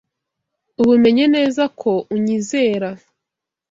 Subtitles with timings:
[0.81, 2.89] Ubu menye neza ko unyizera